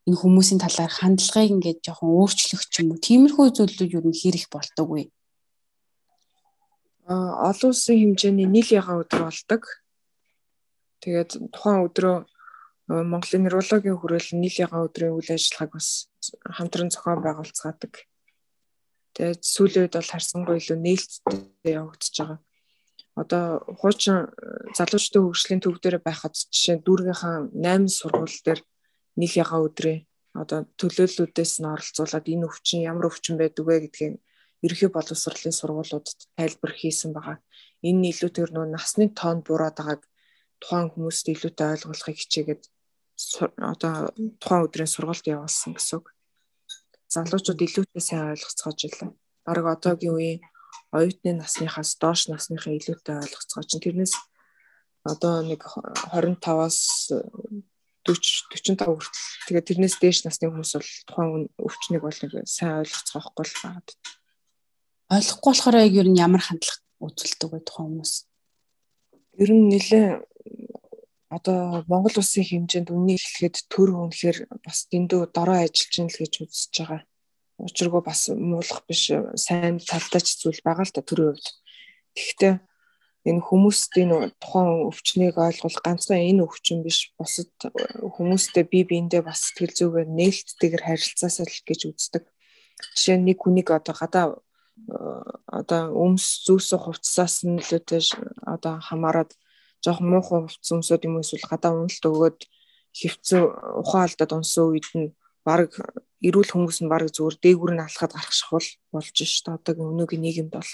[0.09, 4.49] энэ хүмүүсийн талаар хандлагыг ингээд жоохон өөрчлөх ч юм уу тиймэрхүү зүйлүүд ер нь хийх
[4.49, 5.13] болтойгүй.
[7.07, 9.63] Олон улсын хэмжээний нийл ягаан өдөр болдог.
[11.03, 12.15] Тэгээд тухайн өдрөө
[12.87, 16.07] Монголын нейрологийн хүрээлэн нийл ягаан өдрийн үйл ажиллагааг бас
[16.47, 17.93] хамтран зохион байгуулцгаадаг.
[19.19, 22.39] Тэгээд сүүлийн үед бол харсангүй илүү нээлттэй явагдаж байгаа.
[23.19, 23.43] Одоо
[23.77, 24.31] хуучин
[24.73, 28.61] залуучдын хөгжлийн төв дээр байхад жишээ дүүргийнхаа 8 сургууль дээр
[29.19, 29.97] нийл ягаа өдрөө
[30.33, 34.17] одоо төлөөллүүдээс нь оролцуулаад энэ өвчин ямар өвчин байдаг вэ гэдгийг
[34.63, 37.37] ерөнхий боловсролын сургуулиудад тайлбар хийсэн байгаа.
[37.83, 40.01] Энэ нь илүүтэйгээр нөө насны тоон буураад байгааг
[40.63, 42.63] тухайн хүмүүст илүүтэй ойлгуулахыг хичээгээд
[43.71, 43.93] одоо
[44.39, 46.07] тухайн өдрийн сургалт явуулсан гэсэн үг.
[47.11, 49.11] Залуучууд илүүтэй сайн ойлгоцгоож илээ.
[49.45, 50.41] Бараг одоогийн үеийн
[50.95, 54.13] оюутны насныхаас доош насныхаа илүүтэй ойлгоцгоо чинь тэрнээс
[55.03, 55.61] одоо нэг
[56.15, 57.11] 25-аас
[58.07, 63.31] 40 45 хүртэл тэгээд тэрнээс дээш насны хүмүүс бол тухайн өвчнийг бол нэг сайн ойлгоцох
[63.31, 63.89] байхгүй л байгаад.
[65.11, 68.13] Ойлгохгүй болохоор яг ер нь ямар хандлага үзүүлдэг вэ тухайн хүмүүс?
[69.41, 70.07] Ер нь нэлээ
[71.33, 76.33] одоо Монгол улсын хэмжээнд үннийг хэлэхэд төр үнэхээр бас дэндүү дорой ажиллаж ин л гэж
[76.45, 77.01] үзэж байгаа.
[77.57, 81.47] Учиргүй бас муулах биш сайн талтай ч зүйл байгаа л та төрийн хувьд.
[82.13, 82.53] Тэгэхдээ
[83.29, 87.49] энэ хүмүүст энэ тухайн өвчнийг ойлгох ганцхан энэ өвчин биш бусад
[88.13, 92.23] хүмүүстэй бие биендээ бас сэтгэл зүгээр нээлттэйгээр харилцаасаа л гэж үздэг.
[92.93, 94.25] Жишээ нь нэг хүнийг одоо гадаа
[95.59, 98.01] одоо өмс зүүсэх хувцсаас нь лөөтэй
[98.53, 99.31] одоо хамаарад
[99.83, 102.39] жоох муухай хувцс өмсөд юм эсвэл гадаа уналт өгөөд
[102.97, 103.41] хөвцөө
[103.81, 105.13] ухаан алдаад унсан үед нь
[105.45, 105.69] баг
[106.23, 110.23] эрүүл хүмүүс нь баг зүгээр дээгүүр нь алхаад гарах шахвал болж ш та одоогийн өнөөгийн
[110.23, 110.71] нийгэмд бол.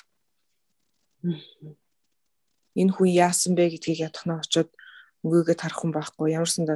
[2.80, 4.70] Энэ хүн яасан бэ гэдгийг ятхнаа очоод
[5.26, 6.38] өгөөгээд харах хүн байхгүй.
[6.38, 6.76] Ямар санда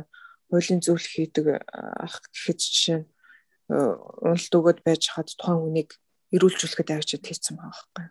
[0.49, 3.07] хуулийн зөвлөх хийдэг ах гэхэд жишээ нь
[3.69, 5.89] уналт өгөөд байж хад тухайн хүнийг
[6.35, 8.05] эрүүлжүүлэхэд авчиад хийцэн байгаа байхгүй.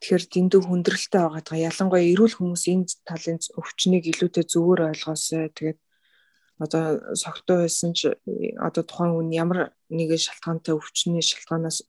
[0.00, 1.56] Тэгэхээр дэндүү хүндрэлтэй байгаа.
[1.68, 5.48] Ялангуяа эрүүл хүмүүс энэ талын өвчнийг илүүтэй зөвөр ойлгоосой.
[5.56, 5.78] Тэгээд
[6.60, 6.84] одоо
[7.16, 8.12] согтуу байсан ч
[8.60, 9.58] одоо тухайн хүн ямар
[9.92, 11.84] нэгэн шалтгаантай өвчний шалтгаанаас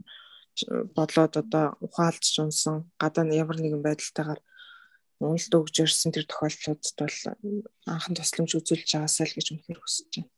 [0.95, 4.41] бодлоод одоо ухаалдж унсан гадаа ямар нэгэн байдалтайгаар
[5.19, 7.17] уналт өгж ирсэн тэр тохиолдлуудад бол
[7.89, 10.31] анхан тусламж үзүүлж байгаасаа л гэж үнэхээр хүсэж байна.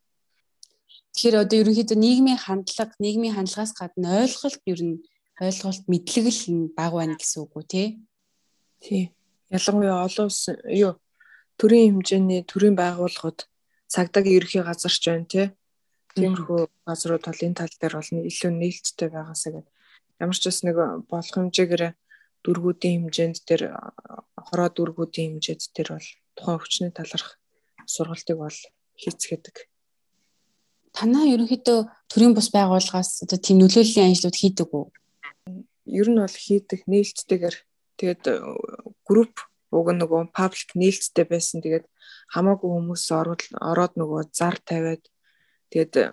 [1.14, 4.96] Тэгэхээр одоо ерөнхийдөө нийгмийн хандлага, нийгмийн хандлагаас гадна ойлголт ер нь
[5.40, 7.88] ойлголт мэдлэг л баг байна гэсэн үг үү тий?
[8.84, 9.04] Тий.
[9.50, 11.00] Ялангуяа олон улс юу
[11.60, 13.48] төрийн хэмжээний төрийн байгууллагууд
[13.88, 15.48] цагдаагийн ерхий газар ч байна тий.
[16.16, 19.74] Тиймэрхүү газрууд бол энэ тал дээр бол илүү нээлттэй байгаасаа гэдэг.
[20.20, 20.76] Ямар ч бас нэг
[21.08, 21.84] болох хэмжээгээр
[22.44, 23.62] дүргүүдийн хэмжээнд тэр
[24.36, 27.40] хороо дүргүүдийн хэмжээд тэр бол тухайн өвчний таларх
[27.88, 28.58] сургалтыг бол
[29.00, 29.56] хийцгээдэг.
[30.96, 31.80] Танаа ерөнхийдөө
[32.12, 34.86] төрийн бус байгууллагаас одоо тийм нөлөөллийн ажлууд хийдэг үү?
[35.90, 37.58] Ер нь бол хийдэг нээлттэйгээр
[37.98, 38.38] тэгээд э,
[39.04, 39.36] групп
[39.74, 41.62] уг нөгөө паблик нээлттэй байсан.
[41.62, 41.86] Тэгээд
[42.34, 45.04] хамаагүй хүмүүс ороод нөгөө зар тавиад
[45.70, 46.08] тэгээд э,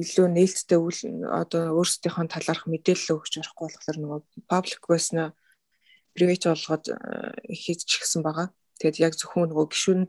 [0.00, 5.36] илүү нээлттэй үл одоо өөрсдийнхөө талаарх мэдээлэл өгч орохгүй болохоор нөгөө паблик байснаа
[6.16, 6.96] приват болгоод э,
[7.52, 8.48] хийчихсэн байгаа.
[8.80, 10.02] Тэгээд яг зөвхөн нөгөө гişүүн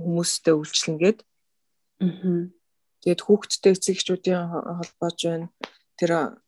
[0.00, 1.18] хүмүүстэй үйлчлэнгээд
[2.00, 2.48] аа
[3.00, 5.48] тэгээд хүүхдтэй эцэг эхчүүдийн холбооч байна.
[5.96, 6.40] Тэр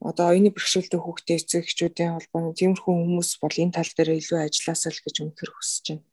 [0.00, 4.92] одоо оюуны бэрхшээлтэй хүүхдтэй эцэг эхчүүдийн холбоо тиймэрхүү хүмүүс бол энэ тал дээр илүү ажилласаа
[4.92, 6.04] л гэж үнэхэр хүсэж байна.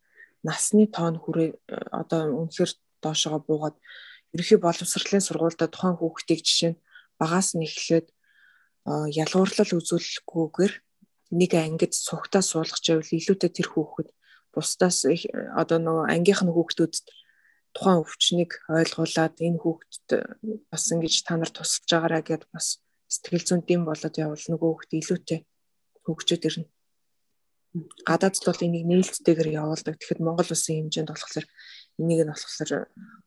[0.44, 2.70] Насны тоон хүрээ э, одоо үнэхэр
[3.04, 3.76] доошоо буугаад
[4.32, 6.80] ерөнхий боловсролын сургуультай тухайн хүүхдийг жишээ нь
[7.20, 8.08] багаас нь эхлээд
[8.84, 10.74] ялгуурлал үзүүлэхгүйгээр
[11.40, 14.08] нэг ангид сухтаа суулгах чавал илүүтэй тэр хүүхэд
[14.52, 15.08] бусдаас
[15.60, 17.06] одоо нөгөө ангийнх нь хүүхдүүдэд
[17.74, 20.08] тухайн өвчнийг ойлгуулад энэ хүүхдэд
[20.70, 22.83] бас ингэж та нар тусалж байгаараа гэд бас
[23.14, 25.40] сэтгэл зүйн дэм болоод явал нөгөө хүүхд илүүтэй
[26.04, 26.66] хөгжөөд ирнэ.
[28.06, 29.98] Гадаадд бол энийг нээлттэйгээр явуулдаг.
[29.98, 31.46] Тэгэхэд Монгол улсын хэмжээнд болохоор
[31.98, 32.70] энийг нь болохоор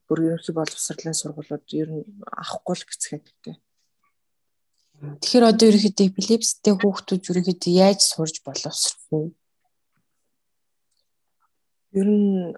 [0.08, 3.58] бүр ерөнхий боловсролын сургуулиуд ер нь авахгүй л гэцгээд дээ.
[4.98, 9.36] Тэгэхээр одоо ерөнхийдөө эпилепстэй хүүхдүүд ерөнхийдөө яаж сурж боловсрох вэ?
[12.00, 12.56] Ер нь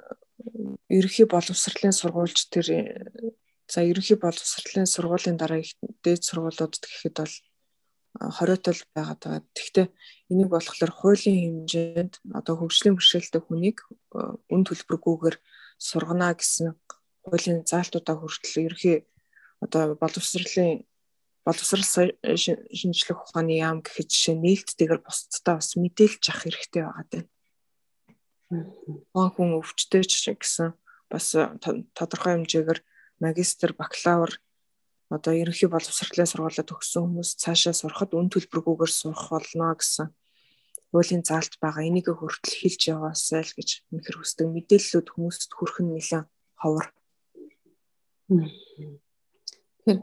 [0.88, 2.68] ерөнхий боловсролын сургуульч тэр
[3.72, 7.36] за ерөнхий боловсролын сургуулийн дараа их дээд сургуулиудад гэхэд бол
[8.38, 9.44] хориотол байгаад байгаа.
[9.54, 9.88] Тэгэхдээ
[10.34, 13.78] энийг болохоор хуулийн хэмжээнд одоо хөгжлийн бэрхшээлтэй хүнийг
[14.50, 15.38] үн төлбөргүйгээр
[15.78, 16.74] сургана гэсэн
[17.24, 18.98] хуулийн заалтуудаа хүртэл ерөнхий
[19.62, 20.84] одоо боловсролын
[21.46, 22.14] боловсрал
[22.74, 27.24] шинжлэх ухааны яам гэхэд жишээ нээлттэйгээр бусдтай бас мэдээлж авах хэрэгтэй байгаа даа.
[29.14, 30.74] Гоо хүн өвчтэй ч гэсэн
[31.10, 31.26] бас
[31.98, 32.80] тодорхой хэмжээгээр
[33.20, 34.32] магистр, бакалавр
[35.10, 40.08] одоо ерөнхий боловсролын сургуулиуд төгссөн хүмүүс цаашаа сурахад үн төлбөргүйгээр сурах болно гэсэн
[40.94, 41.86] хуулийн заалт байгаа.
[41.86, 44.48] Энийг хүртэл хэлж яваасай л гэж үнэхэр хүсдэг.
[44.54, 46.28] Мэдээллүүд хүмүүст хүрэх нь нэлээд
[46.62, 46.88] ховор.
[48.30, 50.00] Тэгэхээр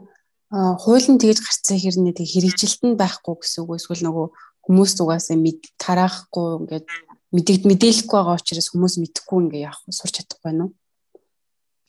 [0.51, 4.27] хууль нь тэгж гарцсан хэрнээ тэг хэрэгжилтэнд байхгүй гэсэн үг эсвэл нөгөө
[4.67, 6.87] хүмүүс угаасаа мэд тараахгүй ингээд
[7.35, 10.75] мэдэгд мэдээлэхгүй байгаа учраас хүмүүс мэдэхгүй ингээ явах сурч чадахгүй байна уу?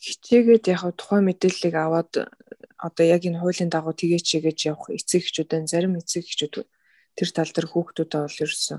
[0.09, 2.13] Хичээгээд яг тухайн мэдээллийг аваад
[2.79, 6.55] одоо яг энэ хуулийн дагуу тгийч гэж явах эцэг эхчүүдэн зарим эцэг эхчүүд
[7.19, 8.79] тэр тал дээр хүүхдүүдэд бол ерөөсөн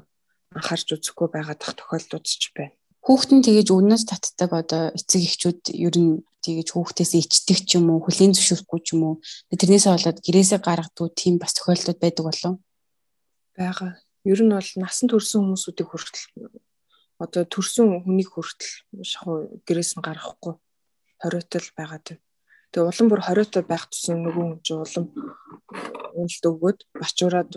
[0.55, 2.73] анхаарч үзэхгүй байгаад тах тохиолдууд ч байна.
[3.03, 7.99] Хүүхдэн тэгэж өгнөс татдаг одоо эцэг эхчүүд ер нь тэгэж хүүхдээс ичдэг ч юм уу,
[8.07, 9.15] хүлийн зөвшөөрөхгүй ч юм уу.
[9.51, 12.53] Тэрнээсээ болоод гэрээсээ гаргадаг тийм бас тохиолдод байдаг болов
[13.59, 13.91] байгаа.
[14.23, 16.23] Ер нь бол насан турсан хүмүүсүүдийг хүртэл
[17.19, 20.55] одоо төрсэн хүнийг хүртэл шахуу гэрээс нь гаргахгүй
[21.21, 22.23] хориотол байгаад байна.
[22.71, 25.05] Тэгээ улам бүр хориотой байх тусам нөгөө хүн чинь улам
[26.19, 27.51] уйлд өгөөд бачуураад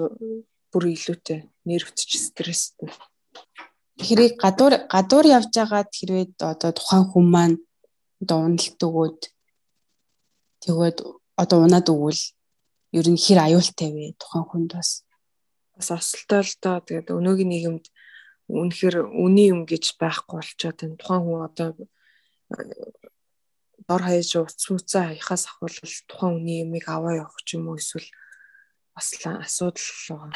[0.73, 2.91] бүр илүүтэй нервтч стресстэй.
[3.99, 7.57] Тэгэхээр гадуур гадуур явж байгаа хэрвээ одоо тухайн хүн маань
[8.23, 9.21] одоо уналт өгөөд
[10.65, 10.99] тэгээд
[11.43, 12.23] одоо унаад өгвөл
[12.99, 14.91] ер нь хэр аюултай вэ тухайн хүнд бас
[15.77, 17.85] бас осолтой л доо тэгээд өнөөгийн нийгэмд
[18.49, 21.69] үнэхээр үний юм гэж байхгүй болчиход энэ тухайн хүн одоо
[23.89, 25.77] дор хаяж утас мүцээ хаяхаас ахвал
[26.09, 28.09] тухайн үний юмыг аваа явах ч юм уу эсвэл
[28.95, 30.33] бас асуудал байгаа.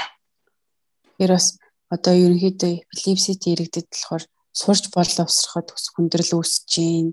[1.19, 1.47] Тэр бас
[1.95, 7.07] одоо ерөнхийдөө эпилепсит иргэдэд болохоор сурч боловсроход төс хүндрэл үүсэж гин.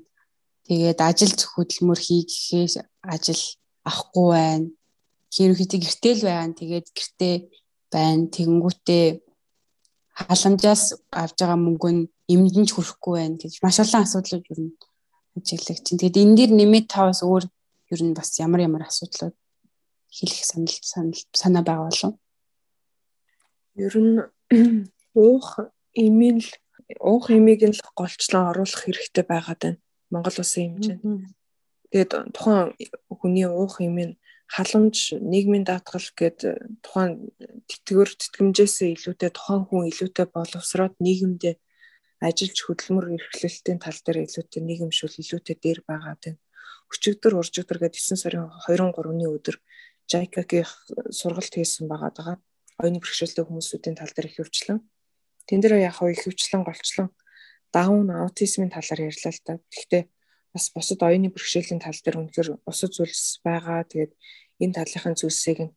[0.68, 3.44] Тэгээд ажил хөдөлмөр хийхээс ажил
[3.84, 4.68] авахгүй байна.
[5.44, 6.58] Ерөнхийдөө гэртэл байна.
[6.58, 7.36] Тэгээд гэртээ
[7.92, 8.32] байна.
[8.32, 9.06] Тэгэнгүүтээ
[10.14, 14.72] халамжаас авж байгаа мөнгө нь эмдэнж хүрэхгүй байна гэж маш олон асуудлууд юу
[15.38, 15.86] ажиглагч.
[15.90, 17.46] Тэгээд энэ дэр нэмээд таваас өөр
[17.94, 19.36] ер нь бас ямар ямар асуудлууд
[20.14, 22.14] хэлэх санал санал санаа байгаа болов.
[23.76, 24.16] Ер нь
[25.18, 25.48] уух
[25.94, 26.46] имэйл
[27.00, 29.82] уух имийг нь л голчлон оруулах хэрэгтэй байгаад байна.
[30.12, 31.02] Монгол улсын хэмжээнд.
[31.90, 32.74] Тэгээд тухайн
[33.10, 34.18] хүний уух имийн
[34.54, 36.40] халамж нийгмийн даатгал гэд
[36.86, 37.34] тухайн
[37.70, 41.56] тэтгэвэр тэтгэмжээсээ илүүтэй тухайн хүн илүүтэй боловсроод нийгэмдээ
[42.24, 46.40] ажиллаж хөдөлмөр эрхлэлтийн тал дээр илүүтэй нийгэмшүүл илүүтэй дээр байгаа байна.
[46.88, 49.58] Өчигдөр уржигдөр гээд 9 сарын 23-ны өдөр
[50.08, 50.68] JICA-гийн
[51.12, 52.36] сургалт хийсэн байгаа даа.
[52.80, 54.80] Оюуны бэрхшээлтэй хүмүүсүүдийн тал дээр их хөвчлэн.
[55.48, 57.10] Тэн дээр яг хав их хөвчлэн голчлон
[57.74, 59.54] даун аутизмын талаар ярьлаа л та.
[59.74, 60.04] Гэхдээ
[60.54, 63.84] бас бусад оюуны бэрхшээлийн тал дээр үнэхээр бусад зүйлс байгаа.
[63.90, 64.14] Тэгээд
[64.62, 65.74] энэ талынхын зүйлсийг нь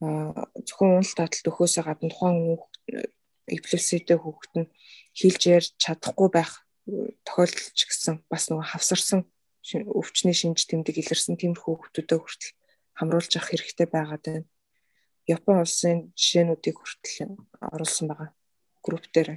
[0.00, 2.56] зөвхөн уналт таталт өхөөсөө гадна тухайн
[3.56, 4.72] эпилепситэй хүүхэд нь
[5.18, 6.52] хэлж ярьж чадахгүй байх
[7.26, 9.20] тохиолдол ч гэсэн бас нөгөө хавсарсан
[10.00, 12.56] өвчний шинж тэмдэг илэрсэн тиймэрхүү хүүхдүүдэд хүртэл
[12.98, 14.48] хамруулж авах хэрэгтэй байгаад байна.
[15.28, 18.30] Япон улсын жишээнүүдийг хүртэл оруулсан байгаа
[18.84, 19.30] групп дээр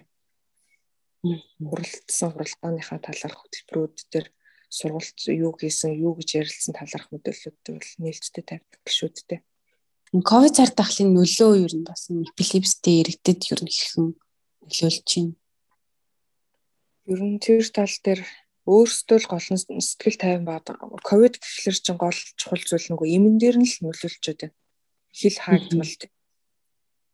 [1.23, 4.28] хуралдсан хуралдааныхаа талаарх хөтөлбөрүүд дээр
[4.67, 9.39] сургалт юу хийсэн, юу гэж ярилцсан талаарх мэдээлэлүүд бол нээлттэй тавьдаг гişүүдтэй.
[10.13, 14.08] Ковид цар тахлын нөлөө юу нь бас эпилепстэй иргэдэд юу нь хэрхэн
[14.62, 15.34] нөлөөлж байна?
[17.10, 18.21] Ер нь тэр тал дээр
[18.69, 20.69] өөрсдөө л гол нь сэтгэл тайван баад
[21.02, 24.54] ковид гэхлээр чинь гол чухал зүйл нөгөө эмэн дээр нь л нөлөөлж байна.
[25.10, 25.93] Хил хаагдмал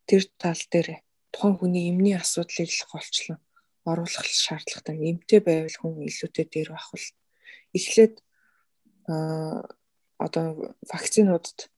[0.04, 1.00] тэр тал дээр
[1.32, 3.40] тухайн хүний эмний асуудлыг л голчлон
[3.88, 5.00] оруулах шаардлагатай.
[5.00, 7.08] Эмтэй байвал хүн илүүтэй дээр байх бол
[7.72, 8.14] эхлээд
[9.08, 9.64] а
[10.20, 11.72] одоо вакцинуудад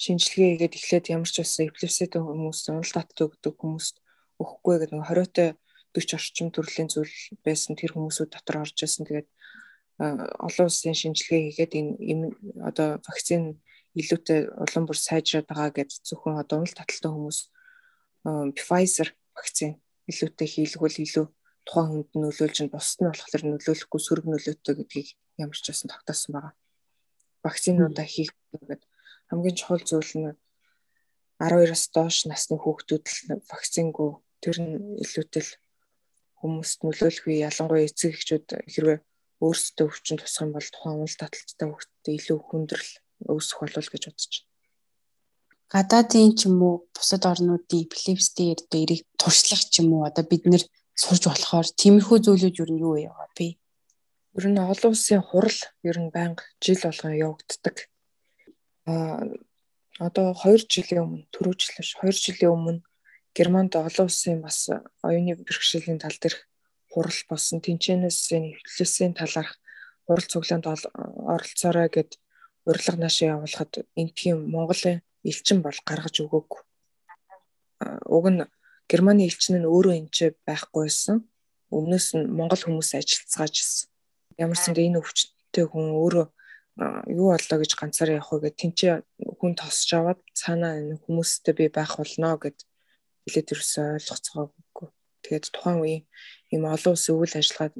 [0.00, 3.96] шинжилгээ хийгээд эхлээд ямар ч байсан эпилепситэй хүмүүс унал татдаг өгдөг хүмүүст
[4.40, 5.48] өгөхгүй гэдэг нэг 20-той
[5.92, 9.04] 40 орчим төрлийн зүйл байсан тэр хүмүүсүүд дотор орж ирсэн.
[9.04, 9.28] Тэгээд
[10.00, 12.26] олон улсын шинжилгээ хийгээд энэ
[12.64, 13.60] одоо вакцин
[13.98, 17.38] илүүтэй улам бүр сайжраад байгаа гэж зөвхөн одоо уул таталтай хүмүүс
[18.56, 21.26] Pfizer вакцин илүүтэй хийлгүүл илүү
[21.66, 25.08] тухайн хүнд нөлөөлж нь бусд нь болохоор нөлөөлөхгүй сөрөг нөлөөтэй гэдгийг
[25.42, 26.54] ямар ч байсан тогтоосон байгаа.
[27.44, 28.80] Вакцинуудаа хийх гэдэг
[29.30, 30.28] хамгийн чухал зүйл нь
[31.40, 34.10] 12-аас доош насны хүүхдүүд л вакцингүй
[34.42, 35.50] тэр нь илүүтэл
[36.40, 38.98] хүмүүст нөлөөлөх үе ялангуяа эцэг эхчүүд хэрвээ
[39.44, 42.92] өөрсдөө өвчин тусах юм бол тухайн уул таталттай хүүхдэд илүү хүндрэл
[43.32, 44.48] үүсэх болов гэж бодож байна.
[45.72, 50.44] Гадаадын ч юм уу бусад орнуудын эпилепстэй одоо эрийг туршлах ч юм уу одоо бид
[50.48, 53.56] нэр сурж болохоор тиймэрхүү зүйлүүд юу юу яага би.
[54.36, 57.76] Ер нь олон улсын хурал ер нь байнга жил болгон явагддаг.
[58.86, 62.80] Одоо 2 жилийн өмнө төрөөжлөш 2 жилийн өмнө
[63.36, 64.68] Германд олон улсын бас
[65.06, 66.48] оюуны бэрхшээлийн тал дээрх
[66.90, 69.60] хурал болсон тэнцэнээс нэвтрүүлсийн талаарх
[70.06, 72.18] хурал цуглаанд оролцоорой гэд
[72.66, 76.60] урилга наашаа явуулахад энтхийн Монголын элчин бол гаргаж өгөөгүй.
[78.16, 78.42] Уг нь
[78.90, 81.16] Германы элчин нь өөрөө энэ ч байхгүйсэн.
[81.70, 83.88] Өмнөөс нь Монгол хүмүүс ажиллацгааж ирсэн.
[84.42, 86.26] Ямар ч энэ өвчтөй хүн өөрөө
[86.80, 88.92] юу боллоо гэж ганцаараа явах уу гэд тэнцээ
[89.38, 92.58] хүн тосч аваад цаанаа хүмүүстэй би байх болно гэд
[93.28, 94.88] хэлээд ерөөсөө ойлгоцгоогүй.
[95.20, 96.04] Тэгээд тухайн үеийн
[96.52, 97.74] ийм олон улсын үйл ажиллагаад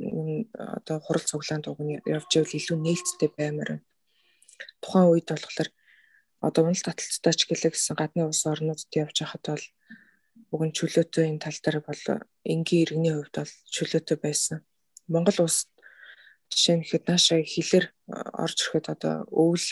[0.77, 3.87] одоо хурал цуглаанд уг нь явж ивэл илүү нээлттэй баймаар байна.
[4.85, 5.69] Тухайн үед болохоор
[6.45, 9.65] одоо унал таталцтай ч гэлээ гэсэн гадны улс орнуудад явж байхад бол
[10.53, 12.03] уг нь чөлөөтэй энэ тал дээр бол
[12.45, 14.59] энгийн иргэний хувьд бол чөлөөтэй байсан.
[15.09, 15.73] Монгол улс
[16.51, 17.87] жишээ нь хэд наашаа хилээр
[18.45, 19.67] орж ирэхэд одоо өвөл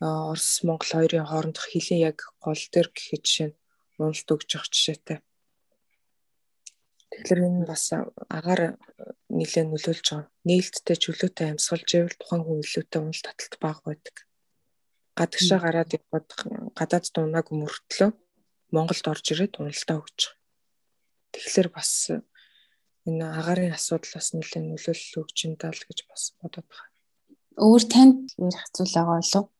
[0.00, 3.58] Орос Монгол хоёрын хоорондох хилийн яг гол дээр гэхэд жишээ нь
[3.96, 5.18] уналт өгж явах жишээтэй.
[7.10, 7.84] Тэгэхээр энэ бас
[8.28, 8.76] агаар
[9.32, 10.28] нэлээд нөлөөлж байгаа.
[10.44, 14.16] Нээлттэй чөлөөтэй амьсгалж ивэл тухайн хүн илүүтэй унал таталт бага байдаг.
[15.16, 16.28] Гадагшаа гараад яваад
[16.76, 18.10] гадаад дунааг мөртлөө
[18.74, 20.20] Монголд орж ирээд уналтаа өгч.
[21.32, 22.12] Тэгэхээр бас
[23.06, 26.90] энэ агарын асуудал бас нэлээд нөлөөлөл өгч юм даа л гэж бас бодоод байна.
[27.56, 29.56] Өөр танд ярих зүйл байгаа болов уу?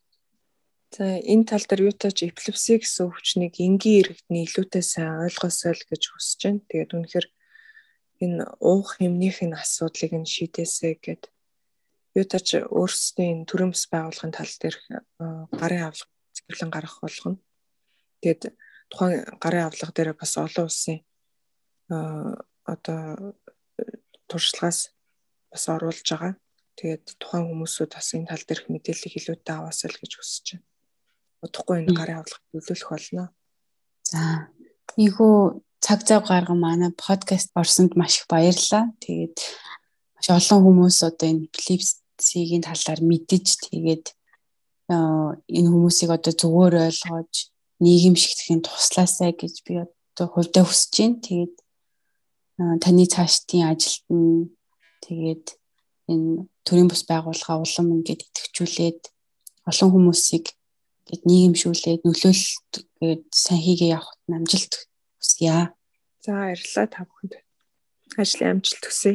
[0.94, 6.02] За энэ тал дээр юутаач эпилепси гэсэн өвчнийг энгийн иргэдний илүүтэй сайн ойлгосоо л гэж
[6.08, 6.66] хүсэж байна.
[6.70, 7.26] Тэгээд үнэхээр
[8.24, 11.22] энэ уух хэмнэх энэ асуудлыг нь шийдээсэй гэд
[12.16, 14.76] юутаач өөрсдийн энэ төрөмс байгууллагын тал дээр
[15.60, 17.38] гарын авлага цэвэрлэн гаргах болгоно.
[18.24, 18.42] Тэгээд
[18.88, 20.98] тухайн гарын авлага дээр бас олон улсын
[22.66, 23.34] одоо
[24.28, 24.90] туршлагаас
[25.50, 26.34] бас оруулж байгаа.
[26.76, 30.66] Тэгээд тухайн хүмүүсүүд бас энэ тал дээрх мэдээллийг илүүтэй аваасаа л гэж хүсэж байна.
[31.40, 33.24] Удахгүй энэ гарын авлага нөлөөлөх болно.
[34.04, 34.20] За.
[35.00, 35.34] Ийхүү
[35.80, 38.92] цаг зав гарган манай подкаст орсонд маш их баярлалаа.
[39.00, 39.36] Тэгээд
[40.20, 44.06] маш олон хүмүүс одоо энэ эпилепсигийн талаар мэдэж тэгээд
[44.90, 47.32] энэ хүмүүсийг одоо зөвөр ойлгож
[47.80, 51.24] нийгэмшигдэхин туслаасай гэж би одоо хувьдаа хүсэж байна.
[51.24, 51.54] Тэгээд
[52.56, 54.48] таны цаашдын ажилд нь
[55.04, 55.46] тэгээд
[56.12, 59.00] энэ төрийн бус байгууллага улам ингээд идэвхжүүлээд
[59.68, 60.46] олон хүмүүсийг
[61.06, 64.74] гээд нийгэмшүүлээд нөлөөлөлт гээд сайн хийгээ явахт амжилт
[65.20, 65.70] хүсье.
[66.24, 67.32] За баярлалаа та бүхэнд.
[68.16, 69.12] Ажлын амжилт хүсье.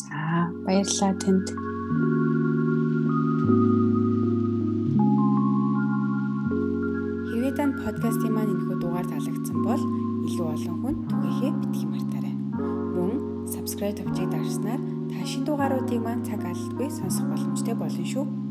[0.00, 0.18] За
[0.64, 1.46] баярлалаа танд.
[7.28, 9.82] Хэрвээ танд подкастын маань энэхүү дугаар таалагдсан бол
[10.26, 12.34] илүү олон хүнд түгээхээ битгий мартаарай.
[12.98, 13.12] Мөн
[13.46, 18.45] subscribe тавьчиг дарснаар та шин дугааруудыг маань цаг алдалгүй сонсох боломжтой болно шүү.